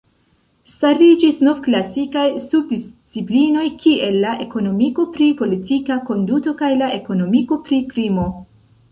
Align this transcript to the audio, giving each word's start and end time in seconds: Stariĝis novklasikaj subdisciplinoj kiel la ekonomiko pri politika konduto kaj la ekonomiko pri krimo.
Stariĝis 0.69 1.35
novklasikaj 1.47 2.23
subdisciplinoj 2.45 3.65
kiel 3.83 4.17
la 4.23 4.31
ekonomiko 4.45 5.05
pri 5.17 5.27
politika 5.43 5.99
konduto 6.07 6.55
kaj 6.63 6.71
la 6.79 6.89
ekonomiko 6.97 7.59
pri 7.69 7.81
krimo. 7.93 8.25